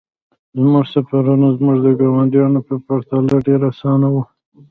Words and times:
زموږ 0.61 0.85
سفرونه 0.93 1.47
زموږ 1.57 1.77
د 1.83 1.87
ګاونډیانو 1.99 2.59
په 2.67 2.75
پرتله 2.85 3.35
ډیر 3.47 3.59
اسانه 3.71 4.07
وو 4.13 4.23